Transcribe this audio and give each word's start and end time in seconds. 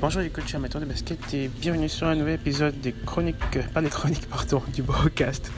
Bonjour 0.00 0.22
les 0.22 0.30
coachs 0.30 0.54
amateurs 0.54 0.80
de 0.80 0.86
basket 0.86 1.34
et 1.34 1.48
bienvenue 1.60 1.86
sur 1.86 2.06
un 2.06 2.14
nouvel 2.14 2.36
épisode 2.36 2.80
des 2.80 2.92
chroniques, 2.92 3.36
euh, 3.56 3.62
pas 3.74 3.82
des 3.82 3.90
chroniques, 3.90 4.26
pardon, 4.30 4.62
du 4.72 4.80
broadcast 4.80 5.52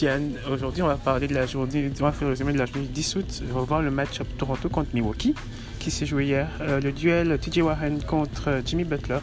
Yann. 0.00 0.32
Aujourd'hui, 0.50 0.82
on 0.82 0.88
va 0.88 0.96
parler 0.96 1.28
de 1.28 1.34
la 1.34 1.46
journée, 1.46 1.88
on 2.00 2.02
va 2.02 2.10
faire 2.10 2.26
le 2.26 2.30
résumé 2.30 2.52
de 2.52 2.58
la 2.58 2.66
journée 2.66 2.86
du 2.86 2.92
10 2.92 3.16
août. 3.16 3.42
On 3.52 3.54
va 3.54 3.60
voir 3.60 3.80
le 3.80 3.92
match 3.92 4.18
Toronto 4.36 4.68
contre 4.68 4.88
Milwaukee 4.94 5.36
qui 5.78 5.92
s'est 5.92 6.06
joué 6.06 6.24
hier. 6.24 6.48
Euh, 6.60 6.80
le 6.80 6.90
duel 6.90 7.38
TJ 7.38 7.58
Warren 7.58 8.02
contre 8.02 8.48
euh, 8.48 8.62
Jimmy 8.66 8.82
Butler. 8.82 9.20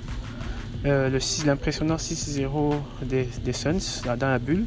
L'impressionnant 0.85 1.97
6-0 1.97 2.75
des, 3.03 3.27
des, 3.43 3.53
Suns 3.53 4.03
dans 4.05 4.29
la 4.29 4.39
bulle. 4.39 4.63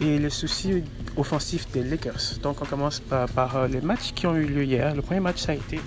Et 0.00 0.18
le 0.18 0.30
souci 0.30 0.82
offensif 1.16 1.70
des 1.70 1.84
Lakers. 1.84 2.40
Donc, 2.42 2.60
on 2.60 2.64
commence 2.64 2.98
par, 2.98 3.28
par 3.28 3.68
les 3.68 3.80
matchs 3.80 4.14
qui 4.16 4.26
ont 4.26 4.34
eu 4.34 4.46
lieu 4.46 4.64
hier. 4.64 4.96
Le 4.96 5.02
premier 5.02 5.20
match, 5.20 5.42
ça 5.42 5.52
a 5.52 5.54
été 5.54 5.78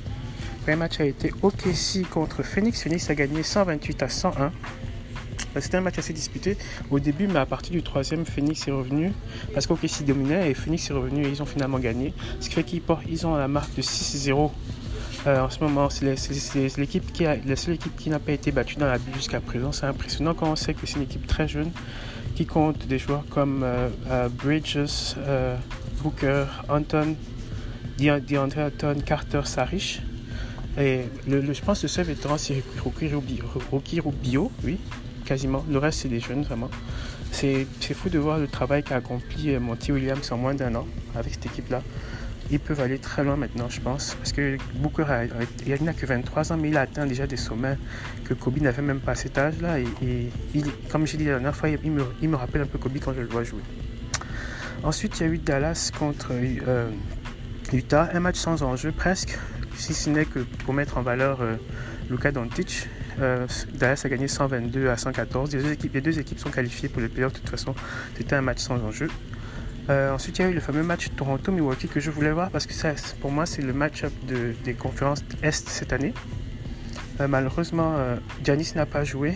match 0.76 1.00
a 1.00 1.06
été 1.06 1.32
OKC 1.42 2.10
contre 2.10 2.44
Phoenix. 2.44 2.84
Phoenix 2.84 3.10
a 3.10 3.16
gagné 3.16 3.44
128 3.44 4.04
à 4.04 4.10
101. 4.10 4.52
Euh, 5.56 5.62
c'était 5.62 5.78
un 5.78 5.82
match 5.82 5.98
assez 5.98 6.14
disputé 6.14 6.58
au 6.92 7.00
début, 7.00 7.28
mais 7.28 7.40
à 7.40 7.46
partir 7.46 7.72
du 7.72 7.82
troisième, 7.82 8.26
Phoenix 8.26 8.68
est 8.68 8.72
revenu 8.72 9.12
parce 9.54 9.68
qu'OKC 9.68 10.06
dominait 10.06 10.52
et 10.52 10.54
Phoenix 10.54 10.90
est 10.90 10.94
revenu 10.94 11.26
et 11.26 11.30
ils 11.30 11.42
ont 11.42 11.46
finalement 11.46 11.80
gagné. 11.80 12.14
Ce 12.40 12.50
qui 12.50 12.56
fait 12.56 12.64
qu'ils 12.64 12.82
ils 13.10 13.26
ont 13.26 13.36
la 13.36 13.48
marque 13.48 13.74
de 13.76 13.82
6-0 13.82 14.52
euh, 15.28 15.42
en 15.42 15.50
ce 15.50 15.60
moment. 15.60 15.90
C'est 15.90 16.78
l'équipe 16.78 17.12
qui 17.12 17.26
a, 17.26 17.36
la 17.36 17.56
seule 17.56 17.76
équipe 17.76 17.96
qui 17.96 18.10
n'a 18.10 18.20
pas 18.20 18.32
été 18.32 18.52
battue 18.52 18.76
dans 18.76 18.88
la 18.88 18.98
bulle 18.98 19.16
jusqu'à 19.16 19.40
présent. 19.40 19.72
C'est 19.72 19.86
impressionnant 19.86 20.34
quand 20.34 20.52
on 20.52 20.56
sait 20.56 20.74
que 20.74 20.86
c'est 20.86 20.96
une 20.98 21.04
équipe 21.04 21.28
très 21.28 21.48
jeune 21.48 21.72
qui 22.36 22.46
compte 22.46 22.88
des 22.88 23.00
joueurs 23.00 23.26
comme 23.30 23.64
euh, 23.64 24.30
Bridges, 24.30 25.16
Booker, 26.02 26.46
Anton, 26.70 27.16
DeAndre 27.98 28.60
Anton, 28.60 28.96
Carter, 29.06 29.42
Sarish. 29.44 30.02
Et 30.78 31.06
le, 31.28 31.54
je 31.54 31.62
pense 31.62 31.80
que 31.80 31.84
le 31.84 31.90
seul 31.90 32.06
vétéran, 32.06 32.38
c'est 32.38 32.64
Rocky 32.84 34.00
Rubio, 34.00 34.52
oui, 34.64 34.80
quasiment. 35.26 35.66
Le 35.70 35.78
reste, 35.78 36.02
c'est 36.02 36.10
des 36.10 36.20
jeunes, 36.20 36.44
vraiment. 36.44 36.70
C'est 37.32 37.66
fou 37.94 38.10
de 38.10 38.20
voir 38.20 38.38
le 38.40 38.48
travail 38.48 38.84
qu'a 38.84 38.98
accompli 38.98 39.54
euh, 39.54 39.60
Monty 39.60 39.92
Williams 39.92 40.32
en 40.32 40.38
moins 40.38 40.56
d'un 40.56 40.76
an 40.76 40.86
avec 41.16 41.34
cette 41.34 41.46
équipe-là. 41.46 41.82
Ils 42.52 42.60
peuvent 42.60 42.82
aller 42.82 42.98
très 42.98 43.24
loin 43.24 43.36
maintenant, 43.36 43.70
je 43.70 43.80
pense, 43.80 44.16
parce 44.16 44.32
que 44.32 44.58
Booker, 44.76 45.06
il 45.68 45.84
n'a 45.84 45.94
que 45.94 46.06
23 46.06 46.52
ans, 46.52 46.58
mais 46.58 46.70
il 46.70 46.78
a 46.78 46.82
atteint 46.82 47.06
déjà 47.06 47.28
des 47.28 47.38
sommets 47.38 47.78
que 48.26 48.34
Kobe 48.34 48.60
n'avait 48.60 48.82
même 48.82 49.00
pas 49.00 49.12
à 49.12 49.16
cet 49.16 49.38
âge-là. 49.38 49.80
Et, 49.80 50.30
comme 50.92 51.06
j'ai 51.06 51.18
dit 51.18 51.26
la 51.26 51.34
dernière 51.34 51.56
fois, 51.56 51.70
il 51.70 51.92
me, 51.92 52.04
il 52.24 52.30
me, 52.30 52.36
rappelle 52.36 52.62
un 52.62 52.66
peu 52.66 52.80
Kobe 52.80 52.98
quand 53.00 53.14
je 53.14 53.22
le 53.22 53.28
vois 53.28 53.44
jouer. 53.44 53.62
Ensuite, 54.82 55.20
il 55.20 55.28
y 55.28 55.30
a 55.30 55.34
eu 55.34 55.38
Dallas 55.38 55.92
contre 55.98 56.30
euh, 56.32 56.90
Utah, 57.72 58.10
un 58.14 58.20
match 58.20 58.38
sans 58.38 58.64
enjeu 58.64 58.92
presque 58.92 59.38
si 59.80 59.94
ce 59.94 60.10
n'est 60.10 60.26
que 60.26 60.40
pour 60.40 60.74
mettre 60.74 60.98
en 60.98 61.02
valeur 61.02 61.42
euh, 61.42 61.56
Luka 62.10 62.32
Doncic. 62.32 62.88
Euh, 63.20 63.48
Dallas 63.74 64.02
a 64.06 64.10
gagné 64.10 64.28
122 64.28 64.90
à 64.90 64.98
114. 64.98 65.56
Les 65.56 66.02
deux, 66.02 66.20
équipes, 66.20 66.40
sont 66.40 66.52
qualifiées 66.52 66.90
pour 66.90 67.02
les 67.02 67.10
playoffs. 67.10 67.34
De 67.34 67.40
toute 67.40 67.50
façon, 67.50 67.74
c'était 68.18 68.36
un 68.36 68.42
match 68.42 68.60
sans 68.60 68.82
enjeu. 68.84 69.08
Euh, 69.90 70.14
ensuite, 70.14 70.38
il 70.38 70.42
y 70.44 70.46
a 70.46 70.50
eu 70.50 70.54
le 70.54 70.60
fameux 70.60 70.84
match 70.84 71.10
Toronto-Milwaukee 71.16 71.88
que 71.88 72.00
je 72.00 72.12
voulais 72.12 72.32
voir 72.32 72.52
parce 72.52 72.66
que 72.66 72.74
ça, 72.74 72.94
pour 73.22 73.32
moi, 73.32 73.46
c'est 73.46 73.62
le 73.62 73.74
match-up 73.74 74.14
de, 74.28 74.54
des 74.64 74.74
conférences 74.74 75.24
Est 75.42 75.68
cette 75.68 75.94
année. 75.94 76.14
malheureusement, 77.28 77.96
Giannis 78.44 78.74
n'a 78.76 78.86
pas 78.86 79.04
joué, 79.04 79.34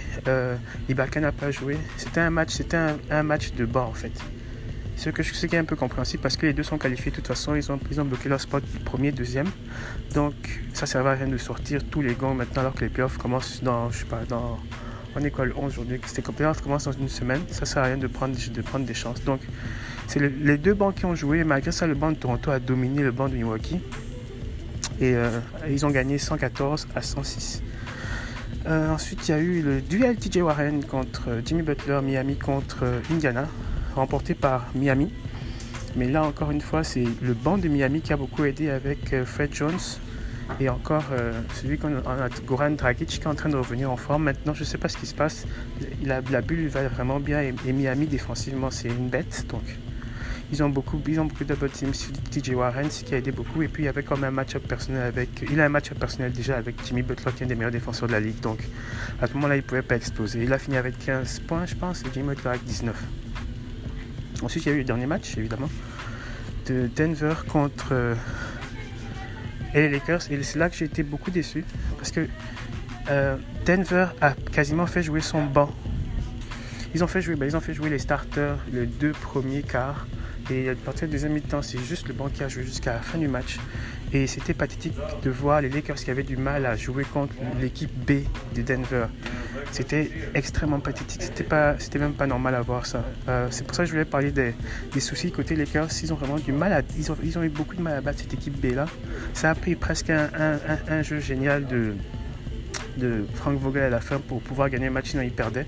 Ibaka 0.90 1.20
n'a 1.20 1.32
pas 1.32 1.52
joué. 1.52 1.78
C'était 1.98 2.22
un 2.22 2.30
match, 2.30 2.52
c'était 2.52 2.78
un, 3.10 3.24
match 3.24 3.54
de 3.54 3.66
bas 3.66 3.88
en 3.90 3.94
fait. 3.94 4.14
Ce, 4.96 5.10
que, 5.10 5.22
qui 5.22 5.56
est 5.56 5.60
un 5.60 5.66
peu 5.66 5.76
compréhensible 5.76 6.22
parce 6.22 6.38
que 6.38 6.46
les 6.46 6.54
deux 6.54 6.64
sont 6.64 6.78
qualifiés 6.78 7.12
de 7.12 7.16
toute 7.16 7.28
façon, 7.28 7.56
ils 7.56 7.72
ont, 7.72 8.06
bloqué 8.06 8.30
leur 8.30 8.40
spot 8.40 8.64
premier, 8.86 9.12
deuxième. 9.12 9.48
Donc 10.14 10.34
ça 10.74 10.84
ne 10.84 10.88
sert 10.88 11.06
à 11.06 11.14
rien 11.14 11.28
de 11.28 11.38
sortir 11.38 11.84
tous 11.84 12.02
les 12.02 12.14
gants 12.14 12.34
maintenant 12.34 12.62
alors 12.62 12.74
que 12.74 12.82
les 12.82 12.90
playoffs 12.90 13.18
commencent 13.18 13.62
dans, 13.64 13.90
je 13.90 14.00
sais 14.00 14.06
pas, 14.06 14.22
dans, 14.28 14.60
on 15.16 15.24
est 15.24 15.32
quoi 15.32 15.46
le 15.46 15.58
11 15.58 15.74
aujourd'hui 15.74 16.00
Les 16.16 16.24
playoffs 16.24 16.62
commencent 16.62 16.86
dans 16.86 16.92
une 16.92 17.10
semaine, 17.10 17.42
ça 17.50 17.62
ne 17.62 17.66
sert 17.66 17.84
à 17.84 17.86
rien 17.88 17.98
de 17.98 18.08
prendre, 18.08 18.36
de 18.36 18.62
prendre 18.62 18.86
des 18.86 18.94
chances. 18.94 19.24
Donc 19.24 19.42
c'est 20.08 20.20
les 20.20 20.58
deux 20.58 20.74
bancs 20.74 20.96
qui 20.96 21.06
ont 21.06 21.16
joué, 21.16 21.44
malgré 21.44 21.72
ça 21.72 21.88
le 21.88 21.96
banc 21.96 22.12
de 22.12 22.18
Toronto 22.18 22.52
a 22.52 22.60
dominé 22.60 23.02
le 23.02 23.12
banc 23.12 23.30
de 23.30 23.36
Milwaukee. 23.36 23.82
Et 25.00 25.16
euh, 25.16 25.40
ils 25.70 25.86
ont 25.86 25.90
gagné 25.90 26.18
114 26.18 26.88
à 26.96 27.02
106. 27.02 27.64
Euh, 28.66 28.90
ensuite, 28.92 29.28
il 29.28 29.32
y 29.32 29.34
a 29.34 29.40
eu 29.40 29.62
le 29.62 29.82
duel 29.82 30.16
TJ 30.16 30.38
Warren 30.38 30.86
contre 30.86 31.42
Jimmy 31.44 31.64
Butler, 31.64 32.00
Miami 32.02 32.38
contre 32.38 32.86
Indiana 33.12 33.48
remporté 33.96 34.34
par 34.34 34.68
Miami. 34.76 35.12
Mais 35.96 36.08
là, 36.08 36.24
encore 36.24 36.52
une 36.52 36.62
fois, 36.62 36.84
c'est 36.84 37.06
le 37.22 37.34
banc 37.34 37.58
de 37.58 37.68
Miami 37.68 38.02
qui 38.02 38.14
a 38.14 38.18
beaucoup 38.18 38.46
aidé 38.46 38.70
avec 38.70 39.14
euh, 39.14 39.26
Fred 39.26 39.54
Jones 39.54 39.80
et 40.60 40.70
encore 40.70 41.06
euh, 41.12 41.32
celui 41.54 41.78
qu'on 41.78 41.98
a, 41.98 42.30
Goran 42.46 42.72
Dragic, 42.72 43.08
qui 43.08 43.20
est 43.20 43.28
en 43.28 43.36
train 43.36 43.50
de 43.50 43.56
revenir 43.56 43.92
en 43.92 43.98
forme. 43.98 44.24
Maintenant, 44.24 44.54
je 44.54 44.62
ne 44.62 44.66
sais 44.66 44.78
pas 44.78 44.90
ce 44.90 44.98
qui 44.98 45.06
se 45.06 45.14
passe. 45.16 45.46
La, 46.04 46.22
bulle 46.22 46.68
va 46.68 46.88
vraiment 46.88 47.20
bien 47.20 47.42
et, 47.42 47.74
Miami, 47.74 48.08
défensivement, 48.08 48.72
c'est 48.72 48.90
une 48.90 49.10
bête. 49.10 49.46
Donc, 49.50 49.64
ils 50.52 50.62
ont 50.64 50.70
beaucoup, 50.70 51.00
ils 51.08 51.20
ont 51.20 51.26
beaucoup 51.26 51.46
double 51.46 51.70
teams 51.70 51.94
TJ 52.32 52.50
Warren, 52.50 52.90
ce 52.92 53.04
qui 53.04 53.14
a 53.14 53.18
aidé 53.18 53.32
beaucoup. 53.32 53.62
Et 53.62 53.68
puis, 53.68 53.84
il 53.84 53.86
y 53.86 53.90
avait 53.90 54.04
comme 54.04 54.24
un 54.24 54.32
match-up 54.32 54.68
personnel 54.68 55.04
avec. 55.04 55.30
Il 55.52 55.60
a 55.62 55.66
un 55.66 55.70
match-up 55.70 56.00
personnel 56.00 56.32
déjà 56.32 56.58
avec 56.58 56.76
Jimmy 56.86 57.04
Butler, 57.04 57.32
qui 57.36 57.44
est 57.44 57.46
un 57.46 57.50
des 57.50 57.56
meilleurs 57.56 57.72
défenseurs 57.72 58.08
de 58.08 58.14
la 58.14 58.20
ligue. 58.20 58.40
Donc, 58.42 58.60
à 59.22 59.28
ce 59.28 59.34
moment-là, 59.34 59.56
il 59.56 59.60
ne 59.60 59.64
pouvait 59.64 59.82
pas 59.82 59.96
exploser. 59.96 60.44
Il 60.44 60.52
a 60.54 60.60
fini 60.60 60.78
avec 60.78 60.98
15 61.06 61.42
points, 61.42 61.66
je 61.66 61.76
pense, 61.76 62.02
et 62.02 62.08
Jimmy 62.14 62.30
Butler 62.30 62.50
avec 62.50 62.64
19. 62.66 62.96
Ensuite, 64.44 64.66
il 64.66 64.70
y 64.70 64.72
a 64.72 64.76
eu 64.76 64.80
le 64.80 64.84
dernier 64.84 65.06
match, 65.06 65.38
évidemment, 65.38 65.70
de 66.68 66.90
Denver 66.96 67.34
contre 67.48 67.90
euh, 67.92 68.16
les 69.74 69.90
Lakers. 69.90 70.32
Et 70.32 70.44
c'est 70.44 70.60
là 70.60 70.70
que 70.70 70.76
j'ai 70.76 70.86
été 70.86 71.04
beaucoup 71.04 71.32
déçu. 71.32 71.64
Parce 71.98 72.12
que 72.12 72.28
euh, 73.10 73.38
Denver 73.66 74.08
a 74.22 74.32
quasiment 74.52 74.86
fait 74.86 75.04
jouer 75.04 75.22
son 75.22 75.46
banc. 75.46 75.70
Ils 76.94 77.04
ont 77.04 77.08
fait 77.08 77.22
jouer, 77.22 77.36
ben, 77.36 77.46
ils 77.46 77.56
ont 77.56 77.62
fait 77.62 77.74
jouer 77.74 77.90
les 77.90 78.00
starters 78.00 78.58
les 78.72 78.86
deux 78.86 79.14
premiers 79.14 79.64
quarts. 79.64 80.06
Et 80.52 80.70
à 80.70 80.76
partir 80.76 81.08
du 81.08 81.14
deuxième 81.14 81.34
mi-temps, 81.34 81.62
c'est 81.62 81.80
juste 81.80 82.08
le 82.10 82.14
banc 82.14 82.28
qui 82.28 82.44
a 82.44 82.50
joué 82.50 82.64
jusqu'à 82.64 82.94
la 82.94 83.00
fin 83.00 83.18
du 83.18 83.30
match. 83.30 83.60
Et 84.12 84.28
c'était 84.28 84.54
pathétique 84.54 84.94
de 85.24 85.30
voir 85.30 85.62
les 85.62 85.70
Lakers 85.70 85.96
qui 85.96 86.12
avaient 86.12 86.24
du 86.24 86.38
mal 86.38 86.66
à 86.66 86.76
jouer 86.76 87.06
contre 87.06 87.34
l'équipe 87.60 87.92
B 88.06 88.24
de 88.54 88.62
Denver. 88.62 89.06
C'était 89.74 90.12
extrêmement 90.36 90.80
pathétique. 90.80 91.24
C'était 91.24 91.44
pas, 91.44 91.76
c'était 91.80 91.98
même 91.98 92.14
pas 92.14 92.28
normal 92.28 92.54
à 92.54 92.62
voir 92.62 92.86
ça. 92.86 93.04
Euh, 93.28 93.48
c'est 93.50 93.66
pour 93.66 93.76
ça 93.76 93.82
que 93.82 93.88
je 93.88 93.94
voulais 93.94 94.06
parler 94.06 94.32
des, 94.32 94.54
soucis 95.00 95.32
côté 95.32 95.56
Lakers. 95.56 95.90
Ils 96.04 96.14
ont 96.14 96.16
vraiment 96.16 96.38
du 96.38 96.52
mal 96.52 96.72
à, 96.74 96.82
ils 96.96 97.12
ont, 97.12 97.18
ils 97.24 97.40
ont 97.40 97.44
eu 97.44 97.50
beaucoup 97.50 97.76
de 97.76 97.82
mal 97.82 97.98
à 97.98 98.02
battre 98.02 98.20
cette 98.20 98.36
équipe 98.36 98.62
B 98.62 98.76
là. 98.76 98.86
Ça 99.34 99.50
a 99.50 99.56
pris 99.56 99.76
presque 99.76 100.12
un, 100.12 100.30
un, 100.88 101.02
jeu 101.02 101.20
génial 101.20 101.66
de, 101.66 101.96
de 102.98 103.26
Frank 103.34 103.58
Vogel 103.58 103.82
à 103.82 103.90
la 103.90 104.00
fin 104.00 104.20
pour 104.20 104.42
pouvoir 104.42 104.70
gagner 104.70 104.88
un 104.88 104.92
match 104.92 105.10
sinon 105.10 105.24
ils 105.24 105.32
perdaient. 105.32 105.66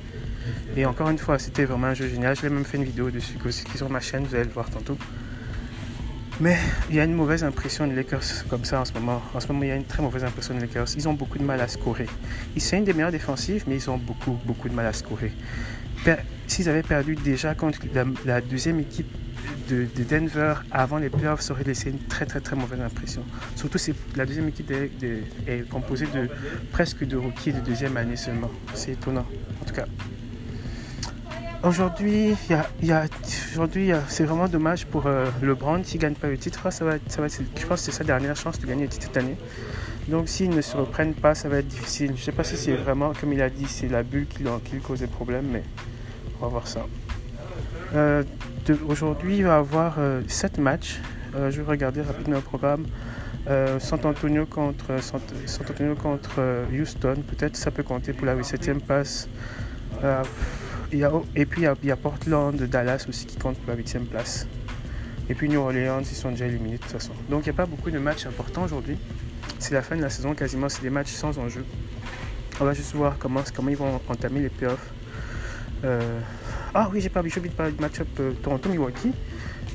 Et 0.78 0.86
encore 0.86 1.10
une 1.10 1.18
fois, 1.18 1.40
c'était 1.40 1.66
vraiment 1.66 1.88
un 1.88 1.96
jeu 1.96 2.08
génial. 2.08 2.36
Je 2.36 2.44
l'ai 2.44 2.50
même 2.50 2.64
fait 2.64 2.78
une 2.78 2.84
vidéo 2.84 3.10
dessus 3.10 3.34
qui 3.40 3.48
est 3.48 3.78
sur 3.78 3.90
ma 3.90 4.02
chaîne, 4.02 4.24
vous 4.26 4.36
allez 4.36 4.44
le 4.44 4.52
voir 4.52 4.70
tantôt. 4.70 5.00
Mais 6.42 6.58
il 6.90 6.96
y 6.96 7.00
a 7.00 7.06
une 7.06 7.14
mauvaise 7.14 7.46
impression 7.46 7.88
des 7.88 7.96
Lakers 7.96 8.46
comme 8.50 8.66
ça 8.66 8.82
en 8.82 8.86
ce 8.86 8.92
moment. 8.94 9.22
En 9.34 9.40
ce 9.40 9.48
moment, 9.48 9.64
il 9.64 9.70
y 9.70 9.72
a 9.72 9.76
une 9.76 9.86
très 9.86 10.04
mauvaise 10.04 10.24
impression 10.24 10.54
des 10.54 10.62
Lakers. 10.62 10.88
Ils 10.98 11.08
ont 11.08 11.14
beaucoup 11.14 11.38
de 11.38 11.44
mal 11.44 11.62
à 11.62 11.68
scorer. 11.68 12.08
Ils 12.56 12.62
sont 12.62 12.76
une 12.76 12.84
des 12.84 12.94
meilleures 12.94 13.12
défensives, 13.12 13.64
mais 13.68 13.76
ils 13.76 13.90
ont 13.90 13.98
beaucoup, 13.98 14.38
beaucoup 14.46 14.68
de 14.68 14.74
mal 14.74 14.86
à 14.86 14.94
scorer. 14.94 15.32
S'ils 16.48 16.70
avaient 16.70 16.84
perdu 16.84 17.16
déjà 17.16 17.56
contre 17.56 17.80
la, 18.26 18.42
deuxième 18.42 18.80
équipe 18.80 19.08
de, 19.70 19.88
Denver 20.08 20.56
avant 20.72 20.98
les 20.98 21.10
playoffs, 21.10 21.42
ça 21.42 21.54
aurait 21.54 21.64
laissé 21.64 21.90
une 21.90 22.00
très, 22.00 22.26
très, 22.26 22.42
très 22.42 22.56
mauvaise 22.56 22.82
impression. 22.82 23.24
Surtout 23.56 23.78
si 23.78 23.94
la 24.16 24.26
deuxième 24.26 24.50
équipe 24.50 24.72
est 24.72 25.70
composée 25.70 26.08
de 26.08 26.30
presque 26.72 27.06
de 27.06 27.16
rookies 27.16 27.54
de 27.54 27.62
deuxième 27.62 27.96
année 27.96 28.18
seulement. 28.18 28.52
C'est 28.74 28.92
étonnant. 28.92 29.26
En 29.62 29.66
tout 29.66 29.74
cas, 29.74 29.86
Aujourd'hui, 31.66 32.36
aujourd'hui 33.54 33.92
c'est 34.08 34.24
vraiment 34.24 34.48
dommage 34.48 34.86
pour 34.86 35.08
euh, 35.08 35.26
LeBron 35.42 35.84
s'il 35.84 35.98
ne 35.98 36.02
gagne 36.04 36.14
pas 36.14 36.28
le 36.28 36.38
titre. 36.38 36.72
Ça 36.72 36.86
va, 36.86 36.98
ça 37.08 37.24
va, 37.24 37.28
je 37.28 37.66
pense 37.66 37.80
que 37.80 37.86
c'est 37.86 37.92
sa 37.92 38.04
dernière 38.04 38.36
chance 38.36 38.60
de 38.60 38.68
gagner 38.68 38.84
le 38.84 38.90
titre 38.90 39.06
cette 39.06 39.18
année. 39.18 39.36
Donc 40.08 40.30
s'ils 40.30 40.52
ne 40.52 40.62
se 40.62 40.78
reprennent 40.78 41.16
pas, 41.16 41.34
ça 41.34 41.50
va 41.50 41.58
être 41.58 41.68
difficile. 41.68 42.10
Je 42.10 42.20
ne 42.20 42.24
sais 42.24 42.32
pas 42.34 42.44
si 42.44 42.56
c'est 42.56 42.76
vraiment, 42.76 43.14
comme 43.20 43.34
il 43.34 43.42
a 43.42 43.50
dit, 43.50 43.66
c'est 43.68 43.88
la 43.88 44.04
bulle 44.04 44.28
qui, 44.28 44.44
lui 44.44 44.80
cause 44.80 45.00
des 45.00 45.08
problèmes, 45.08 45.48
mais 45.52 45.64
on 46.40 46.44
va 46.44 46.50
voir 46.50 46.68
ça. 46.68 46.86
Euh, 47.96 48.22
aujourd'hui, 48.88 49.38
il 49.38 49.46
va 49.46 49.56
y 49.56 49.58
avoir 49.58 49.98
7 50.28 50.60
euh, 50.60 50.62
matchs. 50.62 51.00
je 51.34 51.62
vais 51.62 51.68
regarder 51.68 52.04
rapidement 52.04 52.36
le 52.36 52.42
programme. 52.42 52.86
San 53.80 54.00
Antonio 54.04 54.46
contre, 54.46 54.92
Antonio 55.68 55.96
contre 55.96 56.42
Houston, 56.72 57.24
peut-être 57.28 57.56
ça 57.56 57.72
peut 57.72 57.84
compter 57.84 58.14
pour 58.14 58.28
la 58.28 58.36
7e 58.36 58.82
passe 58.82 59.28
et 60.92 61.46
puis 61.46 61.64
il 61.64 61.88
y, 61.88 61.92
a, 61.92 61.96
Portland, 61.96 62.56
Dallas 62.56 63.06
aussi 63.10 63.26
qui 63.26 63.38
compte 63.38 63.58
pour 63.58 63.70
la 63.70 63.76
8 63.76 64.10
place. 64.10 64.48
Et 65.30 65.34
puis 65.34 65.50
New 65.50 65.60
Orleans, 65.60 66.02
ils 66.02 66.16
sont 66.16 66.32
déjà 66.32 66.46
éliminés 66.46 66.78
de 66.78 66.82
toute 66.82 66.92
façon. 66.92 67.14
Donc 67.30 67.46
il 67.46 67.50
n'y 67.50 67.56
a 67.56 67.58
pas 67.58 67.66
beaucoup 67.66 67.90
de 67.90 67.98
matchs 67.98 68.26
importants 68.26 68.64
aujourd'hui. 68.64 68.98
C'est 69.60 69.74
la 69.74 69.82
fin 69.82 69.96
de 69.96 70.02
la 70.02 70.10
saison 70.10 70.36
quasiment, 70.36 70.70
c'est 70.70 70.82
des 70.82 70.90
matchs 70.90 71.12
sans 71.12 71.38
enjeu. 71.40 71.66
On 72.60 72.66
va 72.66 72.74
juste 72.74 72.94
voir 72.94 73.18
comment, 73.18 73.42
ils 73.68 73.76
vont 73.76 74.00
entamer 74.08 74.42
les 74.42 74.50
playoffs. 74.50 74.92
Euh, 75.84 76.20
ah 76.74 76.90
oui, 76.92 77.02
j'ai 77.02 77.10
pas 77.10 77.20
oublié 77.20 77.36
de 77.42 77.48
parler 77.50 77.72
du 77.72 77.82
match-up 77.82 78.08
euh, 78.20 78.32
Toronto-Milwaukee. 78.44 79.12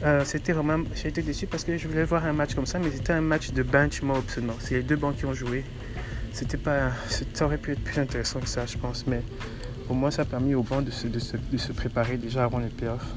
Euh, 0.02 0.24
c'était 0.24 0.52
vraiment, 0.52 0.84
j'ai 0.94 1.08
été 1.08 1.20
déçu 1.20 1.46
parce 1.46 1.64
que 1.64 1.76
je 1.76 1.86
voulais 1.86 2.04
voir 2.04 2.24
un 2.24 2.32
match 2.32 2.54
comme 2.54 2.64
ça, 2.64 2.78
mais 2.78 2.90
c'était 2.90 3.12
un 3.12 3.20
match 3.20 3.52
de 3.52 3.62
bench 3.62 4.00
mob 4.02 4.22
seulement. 4.28 4.54
C'est 4.60 4.76
les 4.76 4.82
deux 4.82 4.96
bancs 4.96 5.16
qui 5.16 5.26
ont 5.26 5.34
joué. 5.34 5.64
c'était 6.32 6.56
pas, 6.56 6.92
ça 7.34 7.44
aurait 7.44 7.58
pu 7.58 7.72
être 7.72 7.84
plus 7.84 8.00
intéressant 8.00 8.40
que 8.40 8.48
ça, 8.48 8.64
je 8.64 8.78
pense, 8.78 9.06
mais 9.06 9.22
au 9.90 9.94
moins 9.94 10.10
ça 10.10 10.22
a 10.22 10.25
permis 10.25 10.54
au 10.54 10.62
banc 10.62 10.82
de 10.82 10.90
se, 10.90 11.72
préparer 11.72 12.16
déjà 12.16 12.44
avant 12.44 12.60
les 12.60 12.69
playoffs. 12.69 13.12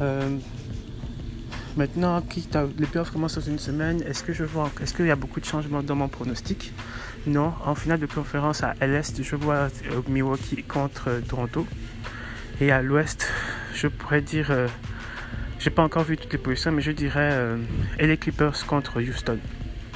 Euh, 0.00 0.38
maintenant, 1.76 2.22
les 2.78 2.86
playoffs 2.86 3.10
commencent 3.10 3.36
dans 3.36 3.42
une 3.42 3.58
semaine. 3.58 4.02
Est-ce 4.02 4.24
que 4.24 4.32
je 4.32 4.42
vois, 4.42 4.70
est-ce 4.82 4.94
qu'il 4.94 5.06
y 5.06 5.10
a 5.10 5.16
beaucoup 5.16 5.40
de 5.40 5.44
changements 5.44 5.82
dans 5.82 5.94
mon 5.94 6.08
pronostic? 6.08 6.72
Non. 7.26 7.52
En 7.64 7.74
finale 7.74 8.00
de 8.00 8.06
conférence 8.06 8.62
à 8.62 8.74
l'Est, 8.86 9.22
je 9.22 9.36
vois 9.36 9.54
euh, 9.90 10.00
Milwaukee 10.08 10.62
contre 10.62 11.08
euh, 11.08 11.20
Toronto. 11.20 11.66
Et 12.60 12.72
à 12.72 12.82
l'Ouest, 12.82 13.28
je 13.74 13.88
pourrais 13.88 14.22
dire, 14.22 14.52
j'ai 15.58 15.70
pas 15.70 15.82
encore 15.82 16.04
vu 16.04 16.16
toutes 16.16 16.32
les 16.32 16.38
positions, 16.38 16.70
mais 16.70 16.82
je 16.82 16.92
dirais 16.92 17.56
les 17.98 18.16
Clippers 18.16 18.64
contre 18.64 19.02
Houston. 19.02 19.38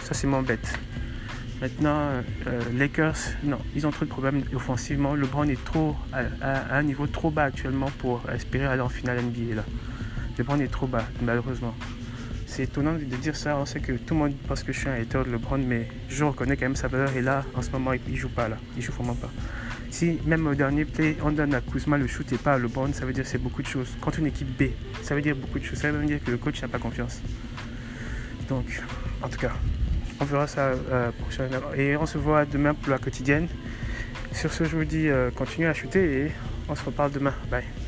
Ça 0.03 0.13
c'est 0.13 0.27
mon 0.27 0.43
bête. 0.43 0.77
Maintenant, 1.61 2.11
euh, 2.47 2.61
Lakers, 2.77 3.17
non, 3.43 3.59
ils 3.75 3.85
ont 3.85 3.91
trop 3.91 4.05
de 4.05 4.11
problèmes 4.11 4.43
offensivement. 4.55 5.17
LeBron 5.17 5.49
est 5.49 5.63
trop 5.65 5.97
à, 6.13 6.77
un 6.77 6.83
niveau 6.85 7.09
trop 7.09 7.31
bas 7.31 7.45
actuellement 7.45 7.91
pour 7.99 8.23
espérer 8.33 8.67
aller 8.67 8.81
en 8.81 8.89
finale 8.89 9.21
NBA. 9.23 9.57
Là. 9.57 9.65
LeBron 10.39 10.61
est 10.61 10.71
trop 10.71 10.87
bas, 10.87 11.05
malheureusement. 11.21 11.75
C'est 12.47 12.63
étonnant 12.63 12.93
de 12.93 13.17
dire 13.17 13.35
ça. 13.35 13.57
On 13.57 13.67
sait 13.67 13.81
que 13.81 13.93
tout 13.93 14.15
le 14.15 14.21
monde 14.21 14.35
pense 14.47 14.63
que 14.63 14.73
je 14.73 14.79
suis 14.79 14.89
un 14.89 14.95
hater 14.95 15.25
de 15.27 15.33
LeBron, 15.33 15.59
mais 15.59 15.89
je 16.09 16.23
reconnais 16.23 16.57
quand 16.57 16.67
même 16.67 16.77
sa 16.77 16.87
valeur. 16.87 17.11
Et 17.17 17.23
là, 17.23 17.45
en 17.57 17.63
ce 17.63 17.71
moment, 17.71 17.93
il, 17.93 18.17
joue 18.17 18.29
pas 18.29 18.49
là. 18.49 18.57
Il 18.77 18.83
joue 18.83 18.93
vraiment 18.93 19.17
pas. 19.17 19.31
Si 19.91 20.19
même 20.27 20.47
au 20.47 20.55
dernier 20.55 20.85
play, 20.85 21.17
on 21.25 21.33
donne 21.33 21.55
à 21.55 21.61
Kuzma 21.61 21.99
le 21.99 22.07
shoot 22.07 22.33
et 22.33 22.39
pas 22.39 22.55
à 22.55 22.59
LeBron, 22.59 22.93
ça 22.93 23.05
veut 23.05 23.13
dire 23.13 23.27
c'est 23.27 23.39
beaucoup 23.39 23.63
de 23.63 23.67
choses. 23.67 23.97
Contre 24.01 24.21
une 24.21 24.27
équipe 24.27 24.49
B, 24.57 24.71
ça 25.03 25.17
veut 25.17 25.23
dire 25.23 25.35
beaucoup 25.35 25.59
de 25.59 25.65
choses. 25.65 25.79
Ça 25.79 25.91
veut 25.91 26.07
dire 26.07 26.23
que 26.23 26.31
le 26.31 26.37
coach 26.37 26.63
n'a 26.63 26.69
pas 26.69 26.79
confiance. 26.79 27.21
Donc, 28.49 28.81
en 29.23 29.29
tout 29.29 29.39
cas, 29.39 29.53
on 30.21 30.25
verra 30.25 30.47
ça 30.47 30.69
euh, 30.69 31.11
prochainement. 31.21 31.73
Et 31.77 31.97
on 31.97 32.07
se 32.07 32.19
voit 32.19 32.45
demain 32.45 32.75
pour 32.75 32.91
la 32.91 32.99
quotidienne. 32.99 33.49
Sur 34.33 34.53
ce, 34.53 34.65
je 34.65 34.77
vous 34.77 34.85
dis, 34.85 35.09
euh, 35.09 35.31
continuez 35.31 35.69
à 35.69 35.75
shooter 35.75 36.27
et 36.27 36.33
on 36.69 36.75
se 36.75 36.85
reparle 36.85 37.13
demain. 37.13 37.35
Bye. 37.51 37.88